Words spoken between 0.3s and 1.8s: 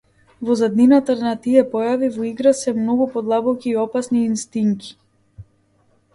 Во заднината на тие